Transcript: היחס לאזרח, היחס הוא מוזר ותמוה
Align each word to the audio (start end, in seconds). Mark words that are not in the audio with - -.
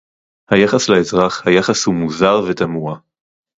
היחס 0.51 0.89
לאזרח, 0.89 1.47
היחס 1.47 1.85
הוא 1.85 1.95
מוזר 1.95 2.41
ותמוה 2.49 2.97